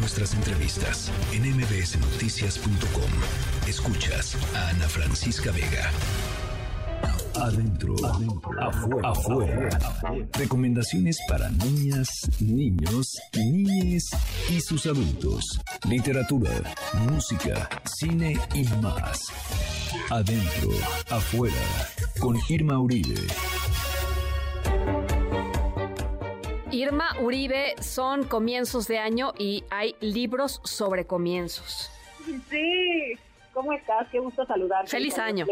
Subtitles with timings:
[0.00, 3.10] nuestras entrevistas en mbsnoticias.com.
[3.68, 5.90] Escuchas a Ana Francisca Vega.
[7.34, 7.94] Adentro,
[8.60, 9.68] afuera, afuera.
[10.32, 12.08] Recomendaciones para niñas,
[12.40, 14.10] niños, niñes
[14.48, 15.60] y sus adultos.
[15.88, 16.50] Literatura,
[17.10, 19.28] música, cine y más.
[20.10, 20.70] Adentro,
[21.10, 21.54] afuera.
[22.18, 23.26] Con Irma Uribe.
[26.80, 31.90] Irma Uribe, son comienzos de año y hay libros sobre comienzos.
[32.48, 33.18] Sí,
[33.52, 34.08] ¿cómo estás?
[34.08, 34.90] Qué gusto saludarte.
[34.90, 35.44] Feliz año.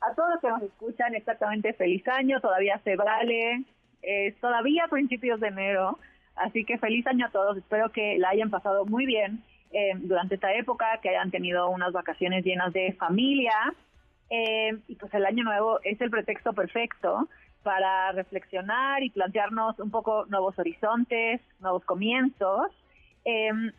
[0.00, 3.64] A todos los que nos escuchan, exactamente feliz año, todavía se vale,
[4.02, 5.98] es todavía principios de enero,
[6.36, 9.42] así que feliz año a todos, espero que la hayan pasado muy bien
[9.72, 13.74] eh, durante esta época, que hayan tenido unas vacaciones llenas de familia,
[14.30, 17.28] eh, y pues el año nuevo es el pretexto perfecto
[17.62, 22.70] para reflexionar y plantearnos un poco nuevos horizontes, nuevos comienzos.
[23.24, 23.72] Em,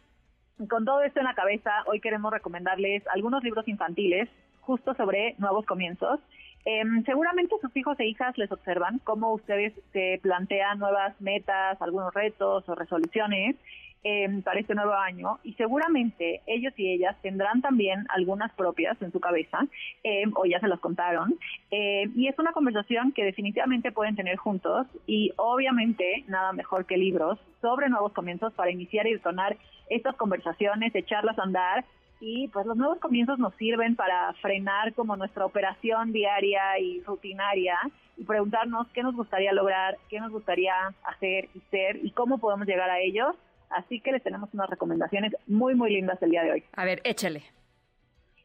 [0.69, 4.29] con todo esto en la cabeza, hoy queremos recomendarles algunos libros infantiles
[4.61, 6.19] justo sobre nuevos comienzos.
[6.65, 12.13] Em, seguramente sus hijos e hijas les observan cómo ustedes se plantean nuevas metas, algunos
[12.13, 13.57] retos o resoluciones
[14.03, 19.11] eh, para este nuevo año y seguramente ellos y ellas tendrán también algunas propias en
[19.11, 19.65] su cabeza
[20.03, 21.35] eh, o ya se las contaron
[21.71, 26.97] eh, y es una conversación que definitivamente pueden tener juntos y obviamente nada mejor que
[26.97, 29.57] libros sobre nuevos comienzos para iniciar y detonar
[29.89, 31.85] estas conversaciones, echarlas a andar
[32.19, 37.77] y pues los nuevos comienzos nos sirven para frenar como nuestra operación diaria y rutinaria
[38.17, 40.73] y preguntarnos qué nos gustaría lograr, qué nos gustaría
[41.05, 43.35] hacer y ser y cómo podemos llegar a ellos
[43.75, 46.63] Así que les tenemos unas recomendaciones muy, muy lindas el día de hoy.
[46.73, 47.43] A ver, échale.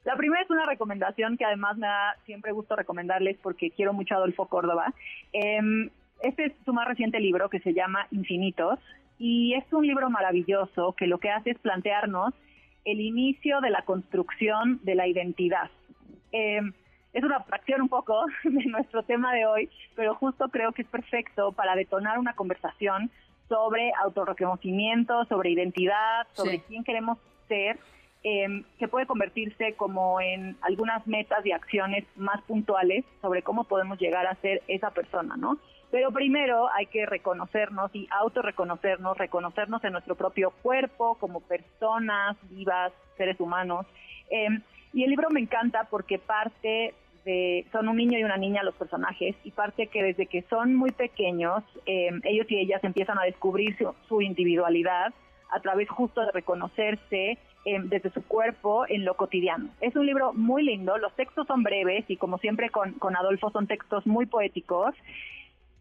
[0.04, 4.14] La primera es una recomendación que además me da siempre gusto recomendarles porque quiero mucho
[4.14, 4.94] a Adolfo Córdoba.
[5.32, 5.90] Em,
[6.22, 8.78] este es su más reciente libro que se llama Infinitos
[9.18, 12.32] y es un libro maravilloso que lo que hace es plantearnos
[12.84, 15.70] el inicio de la construcción de la identidad.
[16.32, 16.72] Em,
[17.12, 20.88] es una fracción un poco de nuestro tema de hoy, pero justo creo que es
[20.88, 23.10] perfecto para detonar una conversación
[23.48, 27.78] sobre autorreconocimiento, sobre identidad, sobre quién queremos ser,
[28.24, 33.98] eh, que puede convertirse como en algunas metas y acciones más puntuales sobre cómo podemos
[33.98, 35.58] llegar a ser esa persona, ¿no?
[35.90, 42.92] Pero primero hay que reconocernos y autorreconocernos, reconocernos en nuestro propio cuerpo como personas vivas,
[43.16, 43.86] seres humanos.
[44.30, 44.48] Eh,
[44.92, 46.94] y el libro me encanta porque parte
[47.72, 50.90] son un niño y una niña los personajes y parte que desde que son muy
[50.90, 53.76] pequeños eh, ellos y ellas empiezan a descubrir
[54.08, 55.12] su, individualidad
[55.50, 59.70] a través justo de reconocerse eh, desde su cuerpo en lo cotidiano.
[59.80, 63.50] Es un libro muy lindo, los textos son breves y como siempre con, con Adolfo
[63.50, 64.94] son textos muy poéticos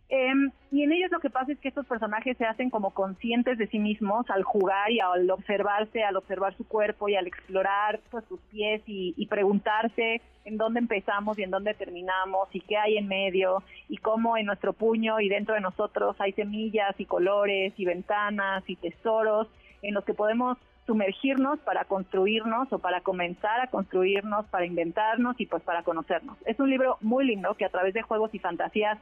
[0.10, 3.58] Em, y en ellos lo que pasa es que estos personajes se hacen como conscientes
[3.58, 8.00] de sí mismos al jugar y al observarse, al observar su cuerpo y al explorar
[8.10, 12.98] pues, sus pies y, preguntarse en dónde empezamos y en dónde terminamos y qué hay
[12.98, 17.74] en medio y cómo en nuestro puño y dentro de nosotros hay semillas y colores
[17.76, 19.50] y ventanas y tesoros
[19.82, 25.46] en los que podemos sumergirnos para construirnos o para comenzar a construirnos, para inventarnos y
[25.46, 26.38] pues para conocernos.
[26.46, 28.98] Es un libro muy lindo que a través de juegos y fantasías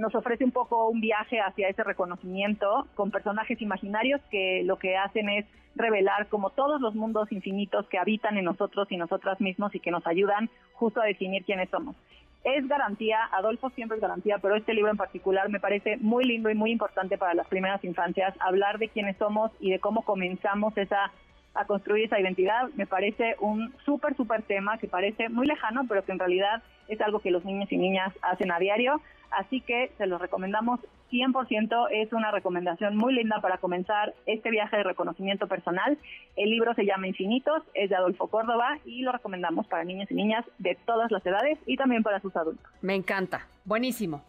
[0.00, 4.96] nos ofrece un poco un viaje hacia ese reconocimiento con personajes imaginarios que lo que
[4.96, 5.46] hacen es
[5.76, 9.90] revelar como todos los mundos infinitos que habitan en nosotros y nosotras mismos y que
[9.90, 11.94] nos ayudan justo a definir quiénes somos.
[12.42, 16.48] Es garantía, Adolfo siempre es garantía, pero este libro en particular me parece muy lindo
[16.48, 20.76] y muy importante para las primeras infancias, hablar de quiénes somos y de cómo comenzamos
[20.78, 21.12] esa
[21.54, 26.04] a construir esa identidad, me parece un súper, súper tema que parece muy lejano, pero
[26.04, 29.00] que en realidad es algo que los niños y niñas hacen a diario.
[29.30, 31.88] Así que se los recomendamos 100%.
[31.92, 35.98] Es una recomendación muy linda para comenzar este viaje de reconocimiento personal.
[36.36, 40.14] El libro se llama Infinitos, es de Adolfo Córdoba y lo recomendamos para niños y
[40.14, 42.64] niñas de todas las edades y también para sus adultos.
[42.80, 43.46] Me encanta.
[43.64, 44.22] Buenísimo.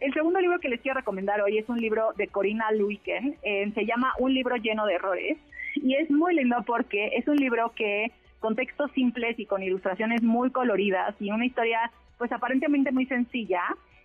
[0.00, 3.36] El segundo libro que les quiero recomendar hoy es un libro de Corina Luiken.
[3.42, 5.36] Eh, se llama Un libro lleno de errores
[5.74, 8.10] y es muy lindo porque es un libro que
[8.40, 13.62] con textos simples y con ilustraciones muy coloridas y una historia pues aparentemente muy sencilla,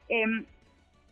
[0.09, 0.45] em,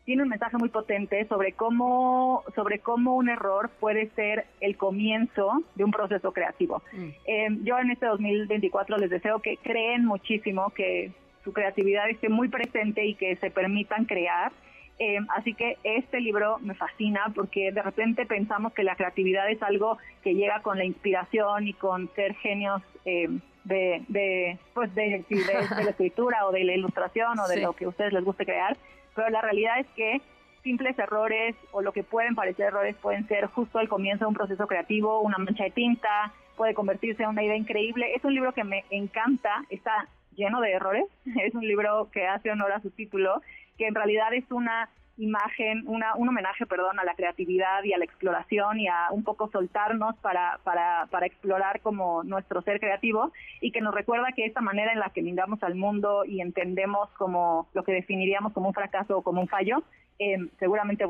[0.05, 5.63] tiene un mensaje muy potente sobre cómo, sobre cómo un error puede ser el comienzo
[5.75, 6.81] de un proceso creativo.
[6.91, 7.09] Mm.
[7.25, 11.11] Em, yo en este 2024 les deseo que creen muchísimo, que
[11.43, 14.51] su creatividad esté muy presente y que se permitan crear.
[14.99, 19.61] Eh, así que este libro me fascina porque de repente pensamos que la creatividad es
[19.63, 23.27] algo que llega con la inspiración y con ser genios eh,
[23.63, 27.89] de, de, pues de, la escritura o de la ilustración o de lo que a
[27.89, 28.77] ustedes les guste crear,
[29.15, 30.21] pero la realidad es que
[30.63, 34.35] simples errores o lo que pueden parecer errores pueden ser justo el comienzo de un
[34.35, 38.13] proceso creativo, una mancha de tinta, puede convertirse en una idea increíble.
[38.15, 42.51] Es un libro que me encanta, está lleno de errores, es un libro que hace
[42.51, 43.41] honor a su título,
[43.77, 47.97] que en realidad es una imagen, una, un homenaje, perdón, a la creatividad y a
[47.97, 53.31] la exploración y a un poco soltarnos para, para, para explorar como nuestro ser creativo
[53.61, 57.09] y que nos recuerda que esta manera en la que miramos al mundo y entendemos
[57.11, 59.83] como lo que definiríamos como un fracaso o como un fallo,
[60.19, 61.05] eh, seguramente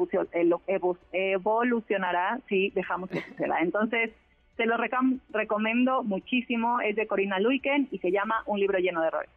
[1.14, 3.60] evolucionará si dejamos que suceda.
[3.62, 4.12] Entonces,
[4.57, 9.07] se lo recomiendo muchísimo, es de Corina Luiken y se llama Un libro lleno de
[9.07, 9.29] errores.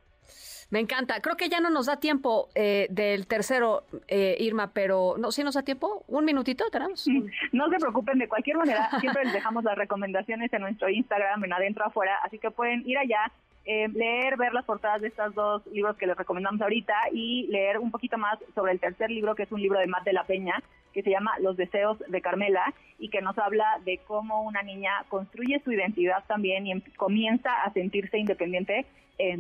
[0.71, 1.21] Me encanta.
[1.21, 5.45] Creo que ya no nos da tiempo eh, del tercero, eh, Irma, pero no, ¿sí
[5.45, 6.05] nos da tiempo?
[6.09, 7.07] ¿Un minutito tenemos?
[7.53, 11.53] No se preocupen, de cualquier manera, siempre les dejamos las recomendaciones en nuestro Instagram, en
[11.53, 13.31] adentro afuera, así que pueden ir allá,
[13.67, 17.79] eh, leer, ver las portadas de estos dos libros que les recomendamos ahorita y leer
[17.79, 20.23] un poquito más sobre el tercer libro, que es un libro de Matt de la
[20.23, 24.63] Peña, que se llama Los deseos de Carmela y que nos habla de cómo una
[24.63, 28.87] niña construye su identidad también y em, comienza a sentirse independiente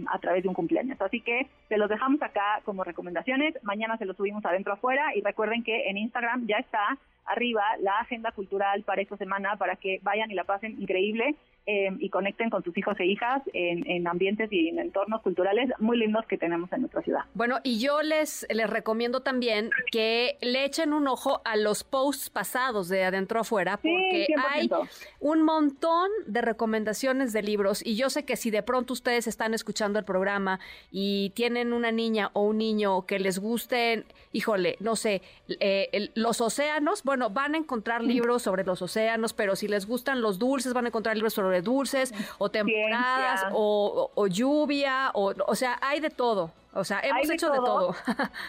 [0.08, 0.99] a través de un cumpleaños.
[1.02, 3.62] Así que se los dejamos acá como recomendaciones.
[3.62, 6.96] Mañana se los subimos adentro afuera y recuerden que en Instagram ya está
[7.26, 11.37] arriba la agenda cultural para esta semana para que vayan y la pasen increíble
[11.69, 15.99] eh, y conecten con sus hijos e hijas en, ambientes y en entornos culturales muy
[15.99, 17.23] lindos que tenemos en nuestra ciudad.
[17.35, 22.31] Bueno, y yo les, les recomiendo también que le echen un ojo a los posts
[22.31, 24.71] pasados de Adentro Afuera, porque hay
[25.19, 29.53] un montón de recomendaciones de libros y yo sé que si de pronto ustedes están
[29.53, 30.61] escuchando el programa
[30.93, 35.23] y tienen una niña o un niño que les gusten, híjole, no sé,
[35.61, 40.21] eh, los océanos, bueno, van a encontrar libros sobre los océanos, pero si les gustan
[40.21, 45.79] los dulces, van a encontrar libros sobre dulces o temporadas o, lluvia, o, o sea,
[45.81, 46.50] hay de todo.
[46.73, 47.94] O sea, hemos hecho de todo.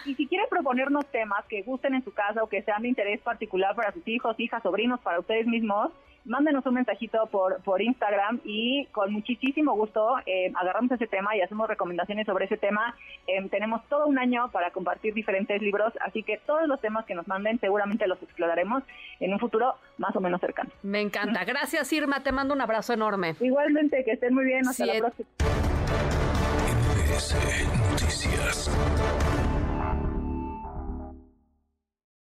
[0.06, 3.22] y si quieren proponernos temas que gusten en su casa o que sean de interés
[3.22, 5.92] particular para sus hijos, hijas, sobrinos, para ustedes mismos,
[6.28, 11.42] mándenos un mensajito por, por Instagram y con muchísimo gusto eh, agarramos ese tema y
[11.42, 12.96] hacemos recomendaciones sobre ese tema.
[13.28, 17.16] Eh, tenemos todo un año para compartir diferentes libros, así que todos los temas que
[17.16, 18.84] nos manden seguramente los exploraremos
[19.20, 20.70] en un futuro más o menos cercano.
[20.84, 21.44] Me encanta.
[21.46, 22.22] Gracias, Irma.
[22.22, 23.36] Te mando un abrazo enorme.
[23.40, 24.68] Igualmente, que estén muy bien.
[24.68, 25.28] Hasta la próxima.